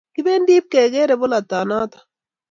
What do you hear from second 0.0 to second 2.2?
Kipendi pkekere polotot noto